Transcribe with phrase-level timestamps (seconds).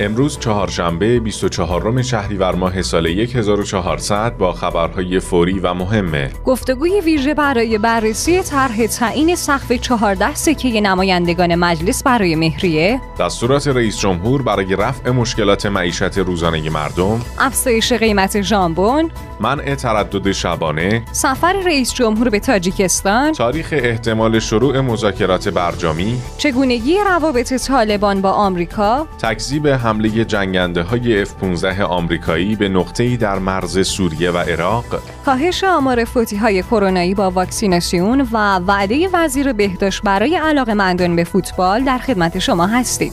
[0.00, 6.30] امروز چهارشنبه 24 شهریور ماه سال 1400 با خبرهای فوری و مهمه.
[6.44, 13.98] گفتگوی ویژه برای بررسی طرح تعیین سقف 14 سکه نمایندگان مجلس برای مهریه، دستورات رئیس
[13.98, 19.10] جمهور برای رفع مشکلات معیشت روزانه مردم، افزایش قیمت ژامبون،
[19.40, 27.54] منع تردد شبانه، سفر رئیس جمهور به تاجیکستان، تاریخ احتمال شروع مذاکرات برجامی، چگونگی روابط
[27.54, 34.38] طالبان با آمریکا، تکذیب حمله جنگنده های F-15 آمریکایی به نقطه‌ای در مرز سوریه و
[34.38, 34.84] عراق،
[35.24, 41.84] کاهش آمار فوتی های کرونایی با واکسیناسیون و وعده وزیر بهداشت برای علاقمندان به فوتبال
[41.84, 43.12] در خدمت شما هستیم.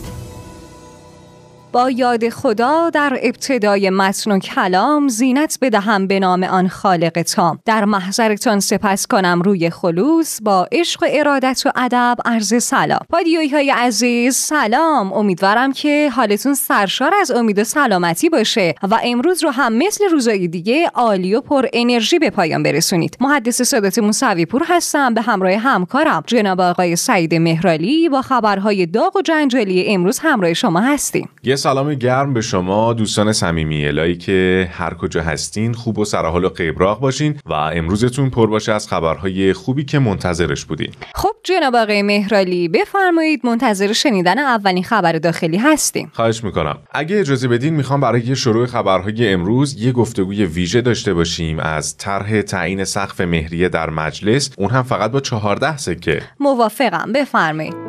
[1.72, 7.60] با یاد خدا در ابتدای متن و کلام زینت بدهم به نام آن خالق تام.
[7.66, 13.00] در محضرتان سپس کنم روی خلوص با عشق و ارادت و ادب عرض سلام.
[13.10, 15.14] پادیوی های عزیز سلام.
[15.14, 20.48] امیدوارم که حالتون سرشار از امید و سلامتی باشه و امروز رو هم مثل روزای
[20.48, 23.18] دیگه عالی و پر انرژی به پایان برسونید.
[23.20, 28.10] محدث صدات موسوی پور هستم به همراه همکارم جناب آقای سعید مهرالی.
[28.10, 31.30] با خبرهای داغ و جنجالی امروز همراه شما هستیم.
[31.68, 36.50] سلام گرم به شما دوستان صمیمی الهی که هر کجا هستین خوب و سرحال و
[36.50, 40.92] قبراق باشین و امروزتون پر باشه از خبرهای خوبی که منتظرش بودین.
[41.16, 46.12] خب جناب آقای مهرالی بفرمایید منتظر شنیدن اولین خبر داخلی هستیم.
[46.14, 46.78] خواهش می‌کنم.
[46.92, 52.42] اگه اجازه بدین می‌خوام برای شروع خبرهای امروز یه گفتگوی ویژه داشته باشیم از طرح
[52.42, 54.52] تعیین سقف مهریه در مجلس.
[54.58, 56.22] اون هم فقط با 14 سکه.
[56.40, 57.12] موافقم.
[57.14, 57.87] بفرمایید.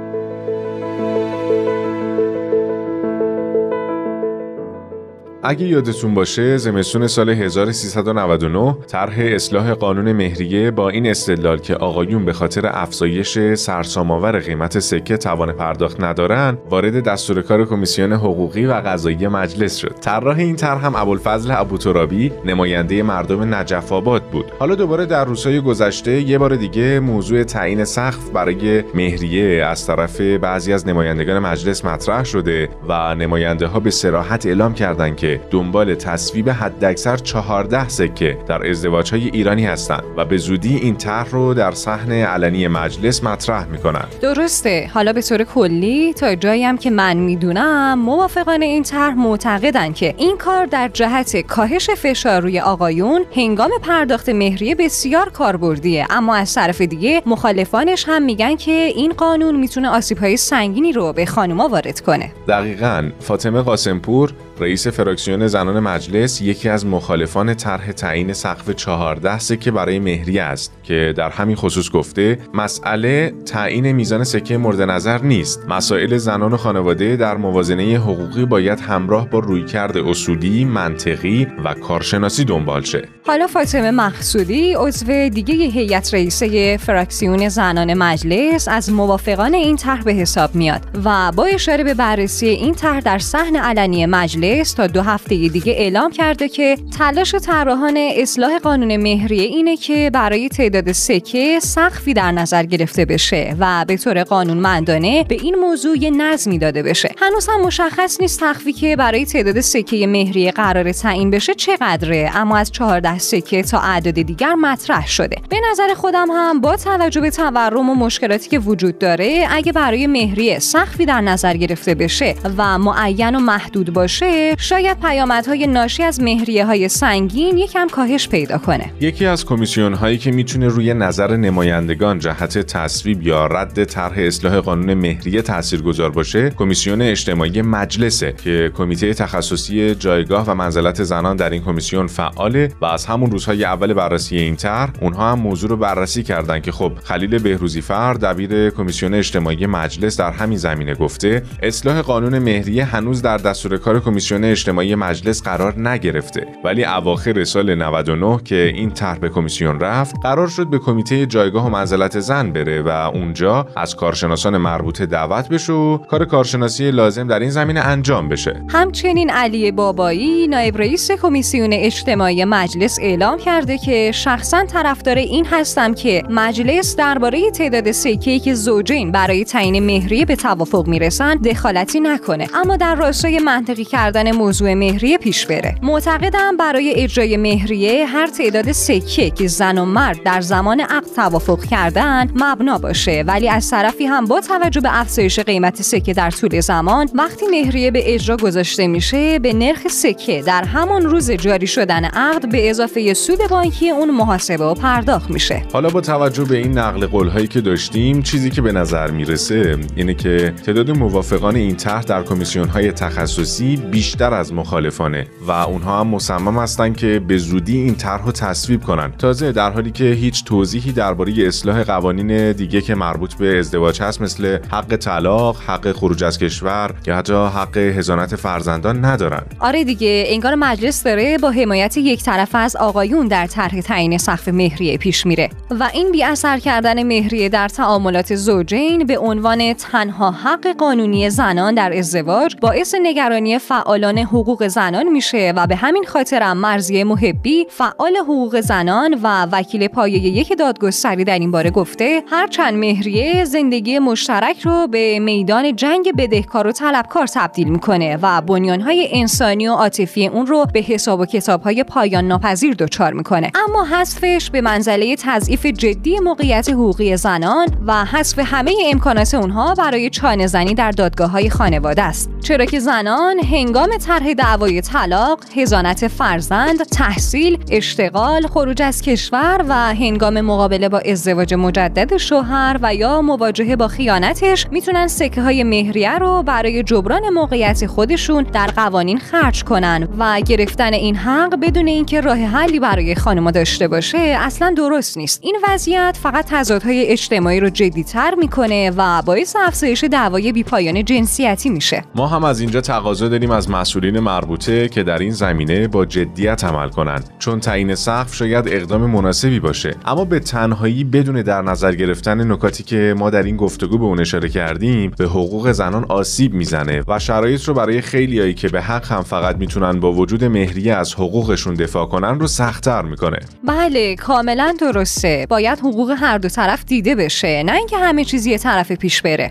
[5.51, 12.25] اگه یادتون باشه زمستون سال 1399 طرح اصلاح قانون مهریه با این استدلال که آقایون
[12.25, 18.73] به خاطر افزایش سرسام‌آور قیمت سکه توان پرداخت ندارن وارد دستور کار کمیسیون حقوقی و
[18.73, 19.95] قضایی مجلس شد.
[20.01, 24.53] طراح این طرح هم ابوالفضل ابوترابی نماینده مردم نجف آباد بود.
[24.59, 30.21] حالا دوباره در روزهای گذشته یه بار دیگه موضوع تعیین سقف برای مهریه از طرف
[30.21, 35.95] بعضی از نمایندگان مجلس مطرح شده و نماینده ها به سراحت اعلام کردند که دنبال
[35.95, 41.55] تصویب حداکثر 14 سکه در ازدواج های ایرانی هستند و به زودی این طرح رو
[41.55, 44.09] در صحن علنی مجلس مطرح می‌کنند.
[44.23, 44.91] درسته.
[44.95, 50.15] حالا به طور کلی تا جایی هم که من می‌دونم موافقان این طرح معتقدن که
[50.19, 56.07] این کار در جهت کاهش فشار روی آقایون هنگام پرداخت مهریه بسیار کاربردیه.
[56.11, 61.13] اما از طرف دیگه مخالفانش هم میگن که این قانون می‌تونه آسیب های سنگینی رو
[61.13, 62.33] به خانوما وارد کنه.
[62.49, 63.11] دقیقا.
[63.21, 69.99] فاطمه قاسمپور رئیس فراکسیون زنان مجلس یکی از مخالفان طرح تعیین سقف 14 سکه برای
[69.99, 70.78] مهریه است.
[70.89, 75.61] که در همین خصوص گفته مسئله تعیین میزان سکه مورد نظر نیست.
[75.69, 82.45] مسائل زنان و خانواده در موازنه حقوقی باید همراه با رویکرد اصولی منطقی و کارشناسی
[82.45, 83.03] دنبال شه.
[83.27, 90.13] حالا فاطمه مقصودی عضو دیگه هیئت رئیسه فراکسیون زنان مجلس از موافقان این طرح به
[90.13, 95.03] حساب میاد و با اشاره به بررسی این طرح در صحن علنی مجلس تا دو
[95.03, 101.61] هفته دیگه اعلام کرده که تلاش طراحان اصلاح قانون مهریه اینه که برای تعداد سکه
[101.61, 106.83] سقفی در نظر گرفته بشه و به طور قانونمندانه به این موضوع یه نظمی داده
[106.83, 107.11] بشه.
[107.19, 112.57] هنوز هم مشخص نیست سقفی که برای تعداد سکه مهریه قرار تعیین بشه چقدره اما
[112.57, 115.37] از 14 سکه تا اعداد دیگر مطرح شده.
[115.51, 120.07] به نظر خودم هم با توجه به تورم و مشکلاتی که وجود داره اگه برای
[120.07, 126.21] مهریه سقفی در نظر گرفته بشه و معین و محدود باشه شاید پیامدهای ناشی از
[126.21, 128.91] مهریه های سنگین یکم کاهش پیدا کنه.
[129.01, 134.61] یکی از کمیسیون هایی که می‌تونه روی نظر نمایندگان جهت تصویب یا رد طرح اصلاح
[134.61, 141.51] قانون مهریه تاثیرگذار باشه کمیسیون اجتماعی مجلسه که کمیته تخصصی جایگاه و منزلت زنان در
[141.51, 145.77] این کمیسیون فعاله و از همون روزهای اول بررسی این طرح اونها هم موضوع رو
[145.77, 151.43] بررسی کردن که خب خلیل بهروزی فر دبیر کمیسیون اجتماعی مجلس در همین زمینه گفته
[151.63, 157.75] اصلاح قانون مهریه هنوز در دستور کار کمیسیون اجتماعی مجلس قرار نگرفته ولی اواخر سال
[157.75, 162.53] 99 که این طرح به کمیسیون رفت قرار شد به کمیته جایگاه و منزلت زن
[162.53, 167.81] بره و اونجا از کارشناسان مربوطه دعوت بشه و کار کارشناسی لازم در این زمینه
[167.81, 168.63] انجام بشه.
[168.69, 175.95] همچنین علی بابایی نایب رئیس کمیسیون اجتماعی مجلس اعلام کرده که شخصا طرفدار این هستم
[175.95, 182.47] که مجلس درباره تعداد سکه‌ای که زوجین برای تعیین مهریه به توافق می‌رسن دخالتی نکنه.
[182.55, 185.75] اما در راستای منطقی کردن موضوع مهریه پیش بره.
[185.83, 191.65] معتقدم برای اجرای مهریه هر تعداد سکه که زن و مرد در زمان عقد توافق
[191.65, 193.25] کردن مبنا باشه.
[193.27, 197.91] ولی از طرفی هم با توجه به افزایش قیمت سکه در طول زمان وقتی مهریه
[197.91, 203.15] به اجرا گذاشته میشه به نرخ سکه در همان روز جاری شدن عقد به اضافه
[203.15, 205.63] سود بانکی اون محاسبه و پرداخت میشه.
[205.73, 209.79] حالا با توجه به این نقل قول هایی که داشتیم چیزی که به نظر می‌رسه
[209.97, 216.01] اینه که تعداد موافقان این طرح در کمیسیون های تخصصی بیشتر از مخالفانه و اونها
[216.01, 219.13] هم مصمم هستند که به زودی این طرح رو تصویب کنن.
[219.19, 224.23] تازه در حالی که هیچ توضیحی درباره اصلاح قوانین دیگه که مربوط به ازدواج هست
[224.23, 229.43] مثل حق طلاق، حق خروج از کشور یا حتی حق هزانت فرزندان ندارن.
[229.61, 234.49] آره دیگه انگار مجلس داره با حمایت یک طرف از آقایون در طرح تعیین سقف
[234.49, 240.31] مهریه پیش میره و این بی اثر کردن مهریه در تعاملات زوجین به عنوان تنها
[240.31, 246.57] حق قانونی زنان در ازدواج باعث نگرانی فعالان حقوق زنان میشه و به همین خاطرم
[246.57, 252.75] مرزی محبی فعال حقوق زنان و وکیل پایه یک دادگستری در این باره گفته هرچند
[252.75, 259.69] مهریه زندگی مشترک رو به میدان جنگ بدهکار و طلبکار تبدیل می‌کنه و بنیانهای انسانی
[259.69, 263.51] و عاطفی اون رو به حساب و کتابهای پایان ناپذیر دچار می‌کنه.
[263.69, 270.11] اما حذفش به منزله تضعیف جدی موقعیت حقوقی زنان و حذف همه امکانات اونها برای
[270.11, 272.31] چانه زنی در دادگاه های خانواده است.
[272.43, 279.95] چرا که زنان هنگام طرح دعوای طلاق هزانت فرزند تحصیل اشتغال خروج از کشور و
[280.09, 286.19] هنگام مقابله با ازدواج مجدد شوهر و یا مواجهه با خیانتش می‌تونن سکه های مهریه
[286.19, 290.09] رو برای جبران موقعیت خودشون در قوانین خرج کنن.
[290.19, 295.41] و گرفتن این حق بدون اینکه راه حلی برای خانم داشته باشه اصلا درست نیست.
[295.43, 302.03] این وضعیت فقط تضادهای اجتماعی رو جدیتر می‌کنه و باعث افزایش دعوای بیپایان جنسیتی میشه.
[302.15, 306.65] ما هم از اینجا تقاضا داریم از مسئولین مربوطه که در این زمینه با جدیت
[306.65, 309.95] عمل کنند چون تعیین سقف شاید اقدام مناسبی باشه.
[310.05, 314.21] اما به تنهایی بدون در نظر گرفتن نکاتی که ما در این گفتگو به اون
[314.21, 319.13] اشاره کردیم به حقوق زنان آسیب می‌زنه و شرایط رو برای خیلیایی که به حق
[319.13, 323.39] هم فقط می‌تونن با وجود مهریه از حقوقشون دفاع کنن رو سختتر می‌کنه.
[323.69, 325.47] بله کاملا درسته.
[325.51, 329.51] باید حقوق هر دو طرف دیده بشه نه اینکه همه چیز یه طرف پیش بره.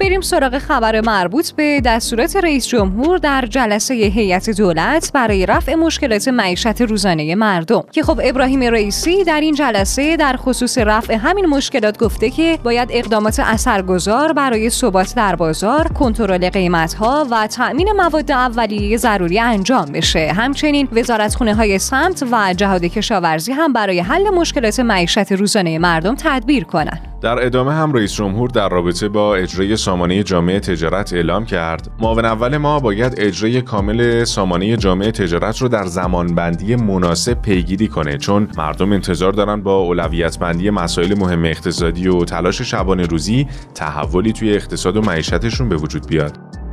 [0.00, 6.28] بریم سراغ خبر مربوط به دستورات رئیس جمهور در جلسه هیئت دولت برای رفع مشکلات
[6.28, 11.98] معیشت روزانه مردم که خب ابراهیم رئیسی در این جلسه در خصوص رفع همین مشکلات
[11.98, 18.96] گفته که باید اقدامات اثرگذار برای ثبات در بازار، کنترل قیمت‌ها و تأمین مواد اولیه
[18.96, 20.32] ضروری انجام بشه.
[20.32, 26.64] همچنین وزارتخونه های سمت و جهاد کشاورزی هم برای حل مشکلات معیشت روزانه مردم تدبیر
[26.64, 27.13] کنند.
[27.24, 31.90] در ادامه هم رئیس جمهور در رابطه با اجرای سامانه جامعه تجارت اعلام کرد.
[32.00, 38.18] معاون اول ما باید اجرای کامل سامانه جامعه تجارت رو در زمانبندی مناسب پیگیری کنه
[38.18, 44.32] چون مردم انتظار دارن با اولویت بندی مسائل مهم اقتصادی و تلاش شبانه روزی تحولی
[44.32, 46.63] توی اقتصاد و معیشتشون به وجود بیاد.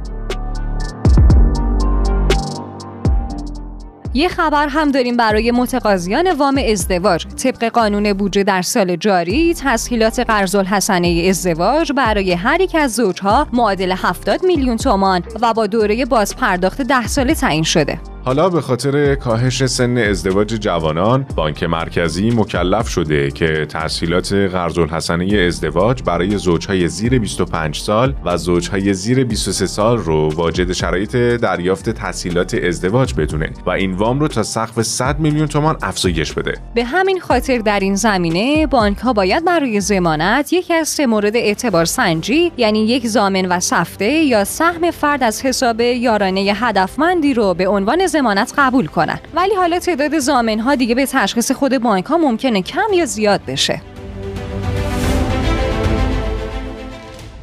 [4.14, 7.26] یه خبر هم داریم برای متقاضیان وام ازدواج.
[7.26, 13.48] طبق قانون بودجه در سال جاری تسهیلات قرض الحسنه ازدواج برای هر یک از زوجها
[13.54, 18.00] معادل 70 میلیون تومان و با دوره بازپرداخت 10 ساله تعیین شده.
[18.26, 25.38] حالا به خاطر کاهش سن ازدواج جوانان بانک مرکزی مکلف شده که تسهیلات قرض الحسنه
[25.38, 31.90] ازدواج برای زوجهای زیر 25 سال و زوجهای زیر 23 سال رو واجد شرایط دریافت
[31.90, 36.54] تسهیلات ازدواج بدونه و این وام رو تا سقف 100 میلیون تومان افزایش بده.
[36.76, 41.36] به همین خاطر در این زمینه بانک ها باید برای ضمانت یکی از سه مورد
[41.36, 47.54] اعتبار سنجی یعنی یک زامن و سفته یا سهم فرد از حساب یارانه هدفمندی رو
[47.54, 49.20] به عنوان زمانت قبول کنن.
[49.36, 53.42] ولی حالا تعداد زامن ها دیگه به تشخیص خود بانک ها ممکنه کم یا زیاد
[53.48, 53.82] بشه.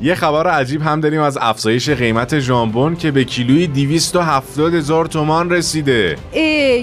[0.00, 5.50] یه خبر عجیب هم داریم از افزایش قیمت ژامبون که به کیلوی 270 هزار تومان
[5.50, 6.16] رسیده.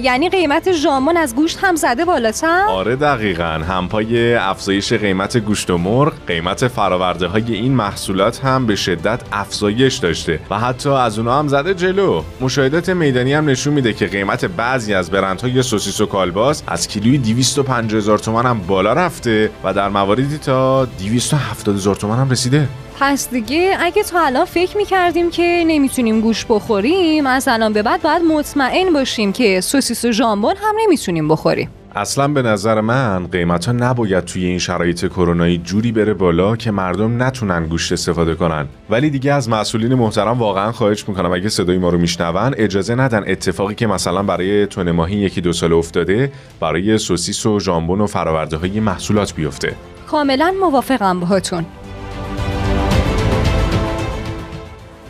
[0.03, 3.43] یعنی قیمت ژامبون از گوشت هم زده بالاتر؟ آره دقیقا.
[3.43, 9.95] همپای افزایش قیمت گوشت و مرغ قیمت فراورده های این محصولات هم به شدت افزایش
[9.95, 12.23] داشته و حتی از اونا هم زده جلو.
[12.41, 17.17] مشاهدات میدانی هم نشون میده که قیمت بعضی از برندهای سوسیس و کالباس از کیلوی
[17.17, 22.67] 250 هزار تومان هم بالا رفته و در مواردی تا 270 هزار تومان هم رسیده.
[22.99, 28.01] پس دیگه اگه تا الان فکر می‌کردیم که نمی‌تونیم گوش بخوریم از الان به بعد
[28.01, 31.69] باید مطمئن باشیم که سوسیس و ژامبون هم نمی‌تونیم بخوریم.
[31.95, 36.71] اصلا به نظر من قیمت ها نباید توی این شرایط کرونایی جوری بره بالا که
[36.71, 38.67] مردم نتونن گوشت استفاده کنن.
[38.89, 43.23] ولی دیگه از مسئولین محترم واقعا خواهش می‌کنم اگه صدای ما رو میشنون اجازه ندن
[43.27, 48.07] اتفاقی که مثلا برای تون ماهی یکی دو سال افتاده برای سوسیس و ژامبون و
[48.07, 49.75] فراورده های محصولات بیفته.
[50.07, 51.65] کاملا موافقم باهاتون.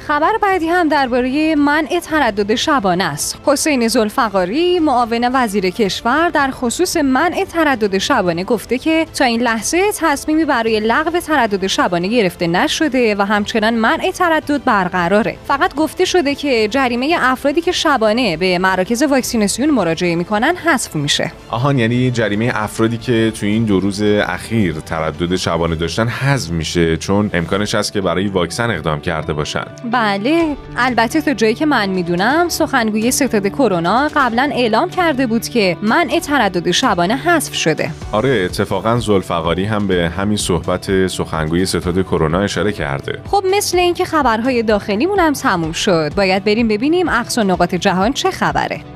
[0.07, 3.38] خبر بعدی هم درباره منع تردد شبانه است.
[3.45, 9.81] حسین زلفقاری معاون وزیر کشور در خصوص منع تردد شبانه گفته که تا این لحظه
[10.00, 15.38] تصمیمی برای لغو تردد شبانه گرفته نشده و همچنان منع تردد برقراره.
[15.47, 21.31] فقط گفته شده که جریمه افرادی که شبانه به مراکز واکسیناسیون مراجعه می‌کنن حذف میشه.
[21.50, 26.97] آهان یعنی جریمه افرادی که تو این دو روز اخیر تردد شبانه داشتن حذف میشه
[26.97, 29.65] چون امکانش هست که برای واکسن اقدام کرده باشن.
[29.95, 35.77] بله البته تا جایی که من می‌دونم سخنگوی ستاد کرونا قبلا اعلام کرده بود که
[35.81, 37.91] منع تردد شبانه حذف شده.
[38.11, 43.19] آره اتفاقا زلفقاری هم به همین صحبت سخنگوی ستاد کرونا اشاره کرده.
[43.31, 46.11] خب مثل اینکه خبرهای داخلیمون هم تموم شد.
[46.15, 48.94] باید بریم ببینیم اقصا نقاط جهان چه خبره.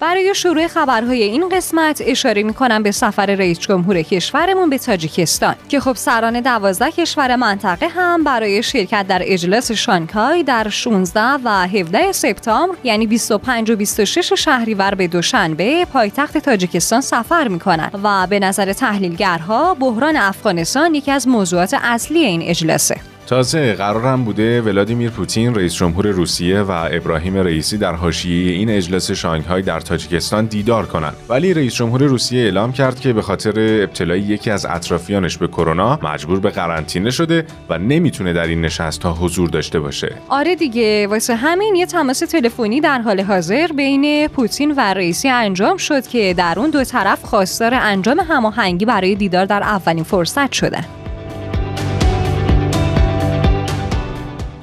[0.00, 5.54] برای شروع خبرهای این قسمت اشاره می کنم به سفر رئیس جمهور کشورمون به تاجیکستان
[5.68, 11.68] که خب سران دوازده کشور منطقه هم برای شرکت در اجلاس شانگهای در 16 و
[11.68, 18.26] 17 سپتامبر یعنی 25 و 26 شهریور به دوشنبه پایتخت تاجیکستان سفر می کنند و
[18.26, 22.96] به نظر تحلیلگرها بحران افغانستان یکی از موضوعات اصلی این اجلاسه.
[23.28, 29.10] تازه قرارم بوده ولادیمیر پوتین رئیس جمهور روسیه و ابراهیم رئیسی در حاشیه این اجلاس
[29.10, 31.16] شانگهای در تاجیکستان دیدار کنند.
[31.28, 33.50] ولی رئیس جمهور روسیه اعلام کرد که به خاطر
[33.82, 39.02] ابتلای یکی از اطرافیانش به کرونا مجبور به قرنطینه شده و نمی‌تونه در این نشست
[39.02, 40.14] ها حضور داشته باشه.
[40.28, 45.76] آره دیگه واسه همین یه تماس تلفنی در حال حاضر بین پوتین و رئیسی انجام
[45.76, 50.84] شد که در اون دو طرف خواستار انجام هماهنگی برای دیدار در اولین فرصت شدن.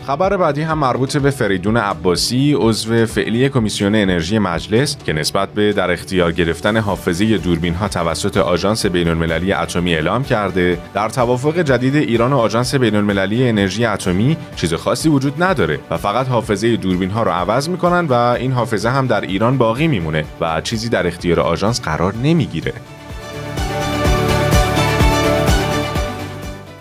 [0.08, 5.74] خبر بعدی هم مربوط به فریدون عباسی عضو فعلی کمیسیون انرژی مجلس که نسبت به
[5.74, 11.60] در اختیار گرفتن حافظه دوربین ها توسط آژانس بین المللی اتمی اعلام کرده در توافق
[11.60, 16.76] جدید ایران و آژانس بین المللی انرژی اتمی چیز خاصی وجود نداره و فقط حافظه
[16.76, 20.90] دوربین ها رو عوض می‌کنن و این حافظه هم در ایران باقی میمونه و چیزی
[20.90, 22.74] در اختیار آژانس قرار نمی‌گیره.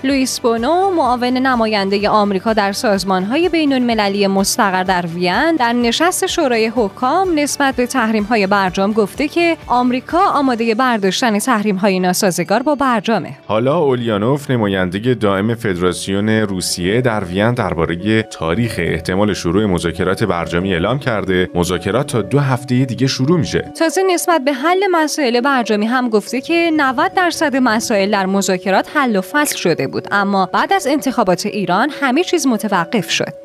[0.04, 6.66] لوئیس بونو معاون نماینده آمریکا در سازمانهای بین المللی مستقر در وین در نشست شورای
[6.66, 12.75] حکام نسبت به تحریم های برجام گفته که آمریکا آماده برداشتن تحریم های ناسازگار با
[12.75, 13.37] برجامه.
[13.46, 20.99] حالا اولیانوف نماینده دائم فدراسیون روسیه در وین درباره تاریخ احتمال شروع مذاکرات برجامی اعلام
[20.99, 21.50] کرده.
[21.54, 23.73] مذاکرات تا دو هفته دیگه شروع میشه.
[23.78, 29.16] تازه نسبت به حل مسائل برجامی هم گفته که 90 درصد مسائل در مذاکرات حل
[29.16, 29.93] و فصل شده بود.
[30.10, 33.43] اما بعد از انتخابات ایران همه چیز متوقف شد.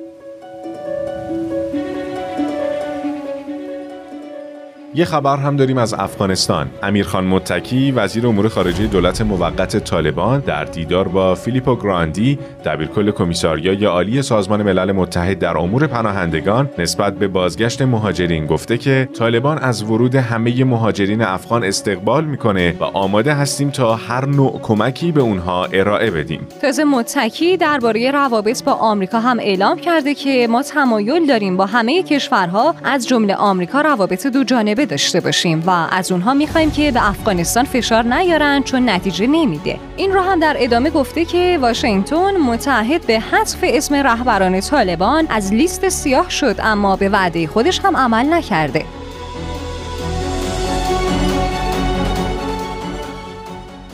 [4.99, 6.67] یه خبر هم داریم از افغانستان.
[6.83, 13.85] امیرخان متکی وزیر امور خارجه دولت موقت طالبان در دیدار با فیلیپو گراندی دبیرکل کمیساریای
[13.85, 19.83] عالی سازمان ملل متحد در امور پناهندگان نسبت به بازگشت مهاجرین گفته که طالبان از
[19.83, 25.65] ورود همه مهاجرین افغان استقبال می‌کنه و آماده هستیم تا هر نوع کمکی به اونها
[25.65, 26.47] ارائه بدیم.
[26.61, 32.03] تازه متکی درباره روابط با آمریکا هم اعلام کرده که ما تمایل داریم با همه
[32.03, 37.09] کشورها از جمله آمریکا روابط دو جانبه داشته باشیم و از اونها می‌خوایم که به
[37.09, 39.79] افغانستان فشار نیارن چون نتیجه نمیده.
[39.97, 45.53] این رو هم در ادامه گفته که واشنگتن متحد به حذف اسم رهبران طالبان از
[45.53, 48.85] لیست سیاه شد اما به وعده خودش هم عمل نکرده.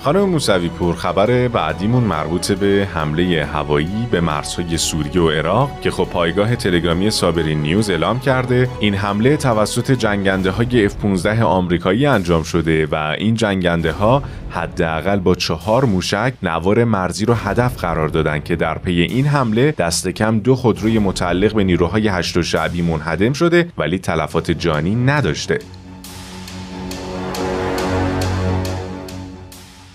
[0.05, 5.91] خانم موسوی پور خبر بعدیمون مربوط به حمله هوایی به مرزهای سوریه و عراق که
[5.91, 8.69] خب پایگاه تلگرامی صابرین نیوز اعلام کرده.
[8.79, 15.35] این حمله توسط جنگنده های F-15 آمریکایی انجام شده و این جنگنده ها حداقل با
[15.35, 20.39] چهار موشک نوار مرزی رو هدف قرار دادن که در پی این حمله دست کم
[20.39, 25.59] دو خودروی متعلق به نیروهای هشت و شعبی منهدم شده ولی تلفات جانی نداشته.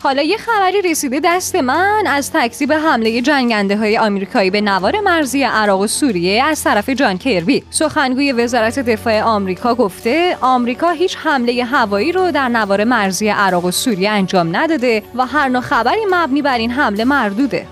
[0.02, 5.42] حالا یه خبری رسیده دست من از تکذیب حمله جنگنده های آمریکایی به نوار مرزی
[5.42, 11.64] عراق و سوریه از طرف جان کربی سخنگوی وزارت دفاع آمریکا گفته آمریکا هیچ حمله
[11.64, 16.42] هوایی رو در نوار مرزی عراق و سوریه انجام نداده و هر نوع خبری مبنی
[16.42, 17.66] بر این حمله مردوده.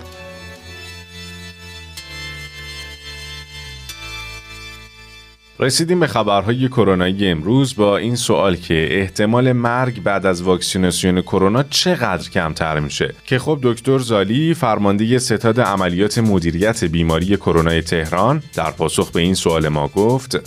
[5.61, 11.63] رسیدیم به خبرهای کرونایی امروز با این سوال که احتمال مرگ بعد از واکسیناسیون کرونا
[11.63, 18.71] چقدر کمتر میشه؟ که خب دکتر زالی فرمانده ستاد عملیات مدیریت بیماری کرونا تهران در
[18.71, 20.39] پاسخ به این سوال ما گفت.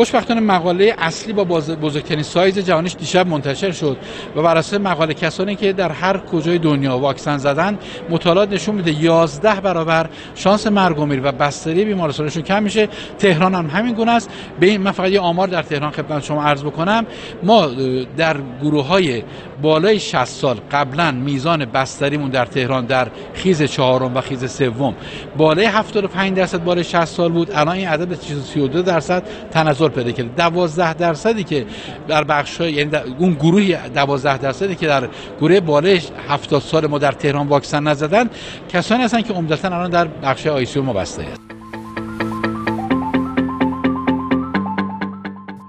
[0.00, 3.96] خوشبختانه مقاله اصلی با بزرگترین سایز جهانیش دیشب منتشر شد
[4.36, 7.78] و بر اساس مقاله کسانی که در هر کجای دنیا واکسن زدن
[8.10, 12.88] مطالعات نشون میده 11 برابر شانس مرگ و میر و بستری بیمارستانشون کم میشه.
[13.18, 14.30] تهران هم همین گونه است.
[14.60, 17.06] به این من فقط یه آمار در تهران خدمت شما عرض بکنم.
[17.42, 17.66] ما
[18.16, 19.22] در گروه های
[19.62, 24.94] بالای 60 سال قبلا میزان بستریمون در تهران در خیز چهارم و خیز سوم
[25.36, 27.50] بالای 75 درصد بالای 60 سال بود.
[27.52, 29.22] الان این عدد 32 درصد.
[29.50, 31.66] تنزل پیدا کرده 12 درصدی که
[32.08, 35.08] در بخش یعنی اون گروهی 12 درصدی که در
[35.40, 38.30] گروه بالای 70 سال ما در تهران واکسن نزدن
[38.68, 41.22] کسانی هستن که عمدتا الان در بخش آی سی ما بسته.
[41.22, 41.49] است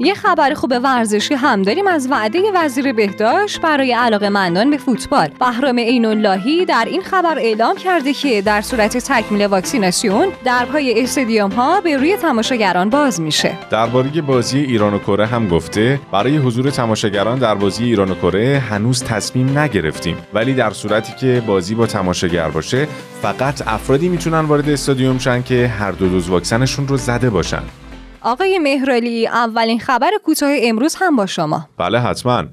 [0.06, 5.30] یه خبر خوب ورزشی هم داریم از وعده وزیر بهداشت برای علاقه مندان به فوتبال.
[5.40, 11.52] بهرام عین اللهی در این خبر اعلام کرده که در صورت تکمیل واکسیناسیون درهای استادیوم
[11.52, 13.58] ها به روی تماشاگران باز میشه.
[13.70, 18.64] درباره بازی ایران و کره هم گفته برای حضور تماشاگران در بازی ایران و کره
[18.70, 22.88] هنوز تصمیم نگرفتیم ولی در صورتی که بازی با تماشاگر باشه
[23.22, 27.64] فقط افرادی می‌تونن وارد استادیوم شن که هر دو دوز واکسنشون رو زده باشن.
[28.22, 32.44] آقای مهرالی اولین خبر کوتاه امروز هم با شما بله حتما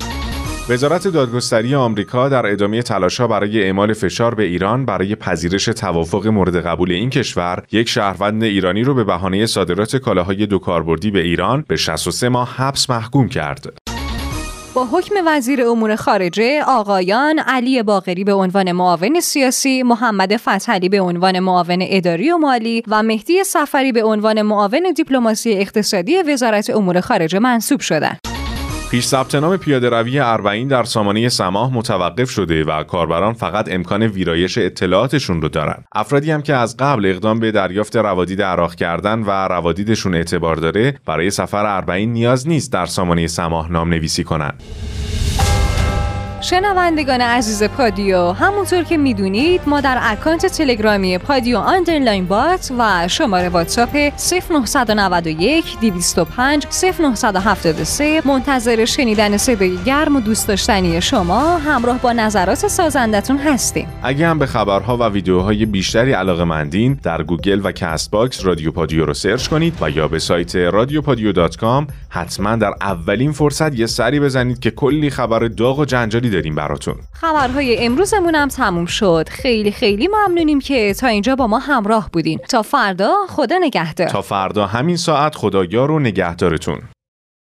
[0.69, 6.67] وزارت دادگستری آمریکا در ادامه تلاشها برای اعمال فشار به ایران برای پذیرش توافق مورد
[6.67, 11.65] قبول این کشور یک شهروند ایرانی رو به بهانه صادرات کالاهای دو کاربردی به ایران
[11.69, 13.88] به 63 ماه حبس محکوم کرد.
[14.75, 21.01] با حکم وزیر امور خارجه آقایان علی باقری به عنوان معاون سیاسی، محمد فتحعلی به
[21.01, 27.01] عنوان معاون اداری و مالی و مهدی سفری به عنوان معاون دیپلماسی اقتصادی وزارت امور
[27.01, 28.38] خارجه منصوب شدند.
[28.91, 34.03] پیش ثبت نام پیاده روی اربعین در سامانه سماح متوقف شده و کاربران فقط امکان
[34.03, 35.85] ویرایش اطلاعاتشون رو دارن.
[35.95, 40.95] افرادی هم که از قبل اقدام به دریافت روادید عراق کردن و روادیدشون اعتبار داره
[41.07, 44.53] برای سفر اربعین نیاز نیست در سامانه سماح نام نویسی کنن.
[46.41, 53.49] شنوندگان عزیز پادیو همونطور که می‌دونید ما در اکانت تلگرامی پادیو underline bot و شماره
[53.49, 54.13] واتساپ
[54.51, 56.67] 0991 205
[57.01, 63.89] 0973 منتظر شنیدن صدای گرم و دوست داشتنی شما همراه با نظرات سازندتون هستیم.
[64.03, 69.05] اگه هم به خبرها و ویدیوهای بیشتری علاقه مندین در گوگل و CastBox رادیو پادیو
[69.05, 71.03] رو سرچ کنید و یا به سایت رادیو
[72.09, 76.95] حتما در اولین فرصت یه سری بزنید که کلی خبر داغ و جنجالی داریم براتون.
[77.13, 79.29] خبرهای امروزمون هم تموم شد.
[79.29, 82.39] خیلی خیلی ممنونیم که تا اینجا با ما همراه بودین.
[82.39, 84.09] تا فردا خدا نگهدار.
[84.09, 86.79] تا فردا همین ساعت خدایا رو نگهدارتون.